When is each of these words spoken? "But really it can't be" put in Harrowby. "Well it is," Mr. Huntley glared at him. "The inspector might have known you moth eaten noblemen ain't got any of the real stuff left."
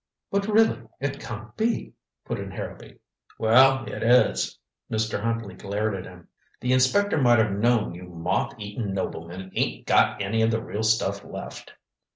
"But 0.31 0.47
really 0.47 0.79
it 0.99 1.19
can't 1.19 1.55
be" 1.55 1.93
put 2.25 2.39
in 2.39 2.49
Harrowby. 2.49 2.97
"Well 3.37 3.85
it 3.85 4.01
is," 4.01 4.57
Mr. 4.89 5.21
Huntley 5.21 5.53
glared 5.53 5.93
at 5.93 6.05
him. 6.11 6.27
"The 6.59 6.73
inspector 6.73 7.21
might 7.21 7.37
have 7.37 7.51
known 7.51 7.93
you 7.93 8.05
moth 8.05 8.55
eaten 8.57 8.95
noblemen 8.95 9.51
ain't 9.53 9.85
got 9.85 10.19
any 10.19 10.41
of 10.41 10.49
the 10.49 10.59
real 10.63 10.81
stuff 10.81 11.23
left." 11.23 11.75